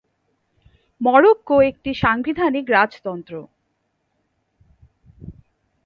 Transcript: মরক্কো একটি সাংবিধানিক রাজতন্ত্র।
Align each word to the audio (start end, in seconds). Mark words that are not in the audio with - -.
মরক্কো 1.01 1.55
একটি 1.61 1.91
সাংবিধানিক 1.93 2.65
রাজতন্ত্র। 2.69 3.33